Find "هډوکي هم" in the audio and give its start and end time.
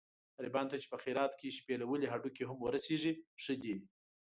2.09-2.57